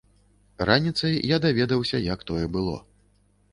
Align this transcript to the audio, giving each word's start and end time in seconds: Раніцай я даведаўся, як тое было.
Раніцай 0.69 1.13
я 1.33 1.37
даведаўся, 1.45 1.97
як 2.13 2.19
тое 2.33 2.43
было. 2.59 2.75